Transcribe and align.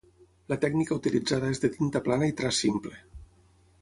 La 0.53 0.57
tècnica 0.61 0.95
utilitzada 1.01 1.51
és 1.57 1.61
de 1.65 1.71
tinta 1.75 2.01
plana 2.07 2.31
i 2.33 2.37
traç 2.41 2.63
simple. 2.65 2.95